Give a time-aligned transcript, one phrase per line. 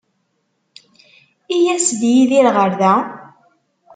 [1.55, 2.93] I yas-d Yidir ɣer da?